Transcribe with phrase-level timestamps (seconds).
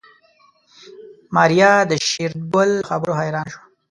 [1.35, 3.63] ماريا د شېرګل له خبرو حيرانه شوه.